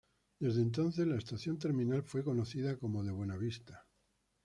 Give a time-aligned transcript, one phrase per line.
[0.39, 3.85] Desde entonces, la estación terminal fue conocida como de Buenavista.